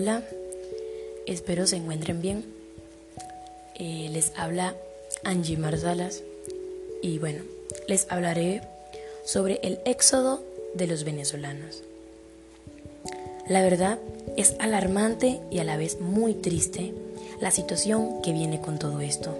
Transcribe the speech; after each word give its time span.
Hola, 0.00 0.22
espero 1.26 1.66
se 1.66 1.76
encuentren 1.76 2.22
bien. 2.22 2.42
Eh, 3.74 4.08
les 4.10 4.32
habla 4.34 4.74
Angie 5.24 5.58
Marzalas 5.58 6.22
y 7.02 7.18
bueno, 7.18 7.42
les 7.86 8.06
hablaré 8.08 8.62
sobre 9.26 9.60
el 9.62 9.78
éxodo 9.84 10.42
de 10.72 10.86
los 10.86 11.04
venezolanos. 11.04 11.82
La 13.46 13.60
verdad 13.60 13.98
es 14.38 14.56
alarmante 14.58 15.38
y 15.50 15.58
a 15.58 15.64
la 15.64 15.76
vez 15.76 16.00
muy 16.00 16.32
triste 16.32 16.94
la 17.38 17.50
situación 17.50 18.22
que 18.22 18.32
viene 18.32 18.62
con 18.62 18.78
todo 18.78 19.02
esto. 19.02 19.36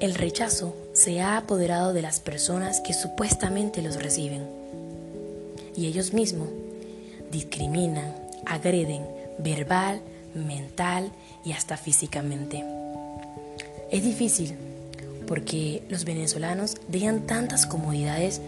El 0.00 0.14
rechazo 0.14 0.74
se 0.94 1.20
ha 1.20 1.36
apoderado 1.36 1.92
de 1.92 2.00
las 2.00 2.20
personas 2.20 2.80
que 2.80 2.94
supuestamente 2.94 3.82
los 3.82 4.02
reciben 4.02 4.46
y 5.76 5.84
ellos 5.84 6.14
mismos 6.14 6.48
discriminan, 7.30 8.14
agreden 8.46 9.15
verbal, 9.38 10.00
mental 10.34 11.10
y 11.44 11.52
hasta 11.52 11.76
físicamente. 11.76 12.64
Es 13.90 14.02
difícil 14.02 14.54
porque 15.26 15.82
los 15.88 16.04
venezolanos 16.04 16.76
dejan 16.88 17.26
tantas 17.26 17.66
comodidades 17.66 18.40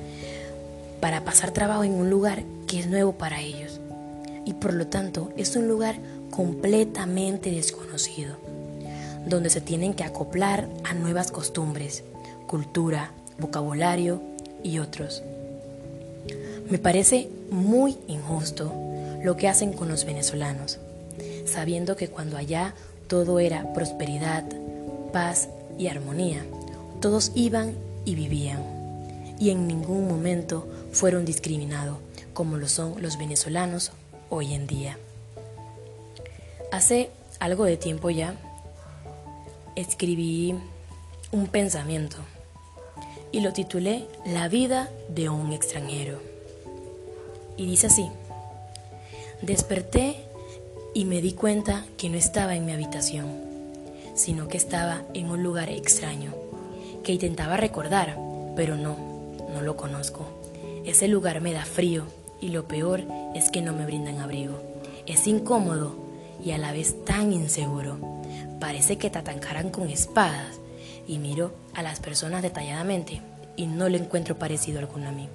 para 1.01 1.25
pasar 1.25 1.53
trabajo 1.53 1.85
en 1.85 1.93
un 1.93 2.11
lugar 2.11 2.43
que 2.67 2.81
es 2.81 2.89
nuevo 2.89 3.13
para 3.13 3.41
ellos 3.41 3.81
y 4.45 4.55
por 4.55 4.73
lo 4.73 4.87
tanto 4.87 5.31
es 5.37 5.57
un 5.57 5.69
lugar 5.69 5.97
completamente 6.31 7.51
desconocido, 7.51 8.37
donde 9.27 9.51
se 9.51 9.61
tienen 9.61 9.95
que 9.95 10.05
acoplar 10.05 10.69
a 10.85 10.95
nuevas 10.95 11.31
costumbres, 11.31 12.05
cultura, 12.47 13.13
vocabulario 13.39 14.21
y 14.63 14.79
otros. 14.79 15.23
Me 16.71 16.79
parece 16.79 17.29
muy 17.51 17.99
injusto 18.09 18.88
lo 19.23 19.37
que 19.37 19.49
hacen 19.49 19.73
con 19.73 19.89
los 19.89 20.05
venezolanos, 20.05 20.79
sabiendo 21.47 21.97
que 21.97 22.09
cuando 22.09 22.37
allá 22.37 22.75
todo 23.07 23.39
era 23.41 23.73
prosperidad, 23.73 24.45
paz 25.13 25.49
y 25.79 25.89
armonía, 25.89 26.45
todos 27.01 27.33
iban 27.35 27.75
y 28.05 28.15
vivían, 28.15 28.63
y 29.39 29.51
en 29.51 29.67
ningún 29.67 30.09
momento 30.09 30.67
fueron 30.93 31.25
discriminados 31.25 31.99
como 32.33 32.57
lo 32.57 32.69
son 32.69 33.03
los 33.03 33.19
venezolanos 33.19 33.91
hoy 34.31 34.55
en 34.55 34.67
día. 34.67 34.97
Hace 36.71 37.11
algo 37.41 37.65
de 37.65 37.77
tiempo 37.77 38.11
ya 38.11 38.35
escribí 39.75 40.55
un 41.33 41.47
pensamiento 41.47 42.17
y 43.33 43.41
lo 43.41 43.53
titulé 43.53 44.07
La 44.25 44.49
vida 44.49 44.89
de 45.09 45.29
un 45.29 45.53
extranjero. 45.53 46.21
Y 47.57 47.67
dice 47.67 47.89
así, 47.89 48.09
Desperté 49.43 50.17
y 50.95 51.05
me 51.05 51.21
di 51.21 51.33
cuenta 51.33 51.85
que 51.97 52.11
no 52.11 52.17
estaba 52.17 52.57
en 52.57 52.67
mi 52.67 52.73
habitación, 52.73 53.27
sino 54.17 54.49
que 54.49 54.57
estaba 54.57 55.03
en 55.15 55.31
un 55.31 55.45
lugar 55.45 55.71
extraño, 55.71 56.35
que 57.05 57.13
intentaba 57.13 57.57
recordar, 57.57 58.19
pero 58.57 58.75
no, 58.75 58.97
no 59.55 59.63
lo 59.63 59.77
conozco. 59.77 60.27
Ese 60.85 61.07
lugar 61.07 61.41
me 61.41 61.53
da 61.53 61.65
frío 61.65 62.05
y 62.41 62.49
lo 62.49 62.67
peor 62.67 63.05
es 63.37 63.53
que 63.53 63.63
no 63.63 63.73
me 63.73 63.87
brindan 63.87 64.19
abrigo. 64.19 64.61
Es 65.07 65.29
incómodo 65.29 65.95
y 66.45 66.51
a 66.51 66.59
la 66.59 66.73
vez 66.73 67.05
tan 67.05 67.33
inseguro. 67.33 67.97
Parece 68.59 68.99
que 68.99 69.09
te 69.09 69.21
atacarán 69.21 69.71
con 69.71 69.89
espadas 69.89 70.59
y 71.07 71.19
miro 71.19 71.53
a 71.75 71.85
las 71.85 72.01
personas 72.01 72.43
detalladamente 72.43 73.23
y 73.57 73.67
no 73.67 73.89
le 73.89 73.99
encuentro 73.99 74.37
parecido 74.37 74.81
alguno 74.81 75.11
a 75.11 75.13
mí. 75.13 75.29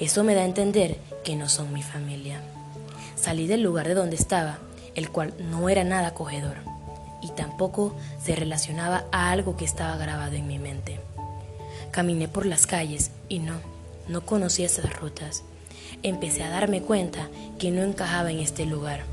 Eso 0.00 0.24
me 0.24 0.34
da 0.34 0.40
a 0.40 0.46
entender 0.46 0.96
que 1.22 1.36
no 1.36 1.48
son 1.48 1.72
mi 1.72 1.84
familia. 1.84 2.40
Salí 3.16 3.46
del 3.46 3.62
lugar 3.62 3.88
de 3.88 3.94
donde 3.94 4.16
estaba, 4.16 4.58
el 4.94 5.10
cual 5.10 5.34
no 5.38 5.68
era 5.68 5.84
nada 5.84 6.08
acogedor, 6.08 6.56
y 7.22 7.30
tampoco 7.30 7.94
se 8.22 8.34
relacionaba 8.34 9.04
a 9.12 9.30
algo 9.30 9.56
que 9.56 9.64
estaba 9.64 9.96
grabado 9.96 10.32
en 10.34 10.46
mi 10.46 10.58
mente. 10.58 11.00
Caminé 11.90 12.28
por 12.28 12.46
las 12.46 12.66
calles 12.66 13.10
y 13.28 13.38
no, 13.38 13.54
no 14.08 14.22
conocía 14.22 14.66
esas 14.66 14.92
rutas. 14.98 15.44
Empecé 16.02 16.42
a 16.42 16.50
darme 16.50 16.82
cuenta 16.82 17.28
que 17.58 17.70
no 17.70 17.82
encajaba 17.82 18.30
en 18.30 18.38
este 18.38 18.66
lugar. 18.66 19.04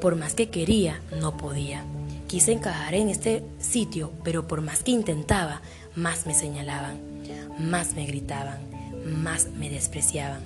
Por 0.00 0.16
más 0.16 0.34
que 0.34 0.50
quería, 0.50 1.00
no 1.18 1.36
podía. 1.36 1.84
Quise 2.28 2.52
encajar 2.52 2.94
en 2.94 3.08
este 3.08 3.42
sitio, 3.58 4.12
pero 4.22 4.46
por 4.46 4.60
más 4.60 4.82
que 4.82 4.92
intentaba, 4.92 5.62
más 5.96 6.26
me 6.26 6.34
señalaban, 6.34 7.00
más 7.58 7.94
me 7.94 8.06
gritaban, 8.06 8.58
más 9.04 9.48
me 9.48 9.68
despreciaban. 9.68 10.40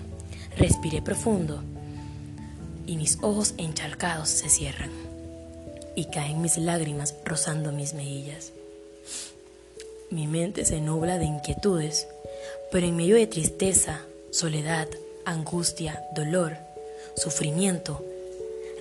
Respiré 0.57 1.03
profundo 1.03 1.63
y 2.87 2.97
mis 2.97 3.19
ojos 3.22 3.55
encharcados 3.59 4.28
se 4.28 4.49
cierran 4.49 4.91
y 5.95 6.06
caen 6.06 6.43
mis 6.43 6.59
lágrimas 6.59 7.15
rozando 7.25 7.72
mis 7.72 7.95
mejillas. 7.95 8.53
Mi 10.11 10.27
mente 10.27 10.65
se 10.65 10.81
nubla 10.81 11.19
de 11.19 11.25
inquietudes, 11.25 12.06
pero 12.71 12.87
en 12.87 12.97
medio 12.97 13.17
de 13.17 13.27
tristeza, 13.27 14.00
soledad, 14.31 14.89
angustia, 15.25 16.05
dolor, 16.15 16.56
sufrimiento, 17.17 18.05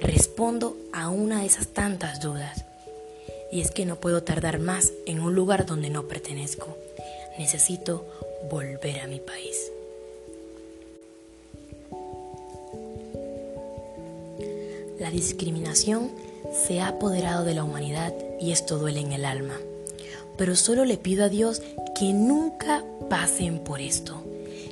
respondo 0.01 0.75
a 0.91 1.09
una 1.09 1.41
de 1.41 1.47
esas 1.47 1.67
tantas 1.67 2.19
dudas. 2.19 2.65
Y 3.51 3.61
es 3.61 3.71
que 3.71 3.85
no 3.85 3.97
puedo 3.97 4.23
tardar 4.23 4.59
más 4.59 4.91
en 5.05 5.19
un 5.19 5.35
lugar 5.35 5.65
donde 5.65 5.89
no 5.89 6.07
pertenezco. 6.07 6.75
Necesito 7.37 8.05
volver 8.49 8.99
a 9.01 9.07
mi 9.07 9.19
país. 9.19 9.71
La 15.03 15.11
discriminación 15.11 16.11
se 16.65 16.79
ha 16.79 16.87
apoderado 16.87 17.43
de 17.43 17.53
la 17.53 17.65
humanidad 17.65 18.13
y 18.39 18.53
esto 18.53 18.77
duele 18.77 19.01
en 19.01 19.11
el 19.11 19.25
alma. 19.25 19.55
Pero 20.37 20.55
solo 20.55 20.85
le 20.85 20.95
pido 20.95 21.25
a 21.25 21.29
Dios 21.29 21.61
que 21.93 22.13
nunca 22.13 22.85
pasen 23.09 23.59
por 23.59 23.81
esto, 23.81 24.23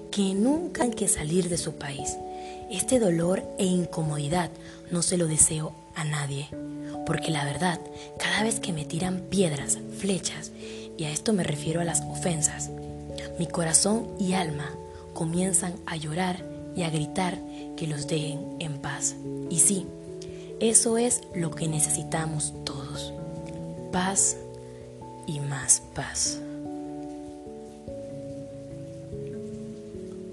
que 0.10 0.34
nunca 0.34 0.84
han 0.84 0.94
que 0.94 1.10
salir 1.10 1.50
de 1.50 1.58
su 1.58 1.74
país. 1.74 2.16
Este 2.72 2.98
dolor 2.98 3.44
e 3.58 3.66
incomodidad 3.66 4.52
no 4.90 5.02
se 5.02 5.18
lo 5.18 5.28
deseo 5.28 5.74
a 5.96 6.06
nadie, 6.06 6.48
porque 7.06 7.30
la 7.30 7.44
verdad, 7.44 7.82
cada 8.18 8.44
vez 8.44 8.62
que 8.62 8.72
me 8.72 8.86
tiran 8.86 9.24
piedras, 9.30 9.80
flechas, 9.98 10.54
y 10.98 11.04
a 11.04 11.12
esto 11.12 11.34
me 11.34 11.44
refiero 11.44 11.82
a 11.82 11.84
las 11.84 12.04
ofensas, 12.04 12.70
mi 13.38 13.48
corazón 13.48 14.08
y 14.18 14.32
alma 14.32 14.72
comienzan 15.14 15.74
a 15.86 15.98
llorar 15.98 16.42
y 16.74 16.84
a 16.84 16.90
gritar 16.90 17.38
que 17.76 17.86
los 17.86 18.08
dejen 18.08 18.56
en 18.60 18.78
paz. 18.78 19.16
Y 19.50 19.60
sí, 19.60 19.88
eso 20.62 21.00
es 21.00 21.22
lo 21.34 21.52
que 21.52 21.68
necesitamos 21.68 22.54
todos. 22.64 23.14
Paz 23.92 24.38
y 25.26 25.40
más 25.40 25.82
paz. 25.96 26.40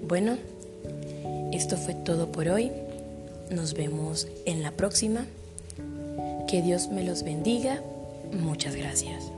Bueno, 0.06 0.36
esto 1.52 1.76
fue 1.76 1.94
todo 1.94 2.30
por 2.30 2.48
hoy. 2.48 2.70
Nos 3.50 3.72
vemos 3.72 4.28
en 4.44 4.62
la 4.62 4.70
próxima. 4.70 5.24
Que 6.46 6.62
Dios 6.62 6.88
me 6.88 7.04
los 7.04 7.22
bendiga. 7.22 7.82
Muchas 8.32 8.76
gracias. 8.76 9.32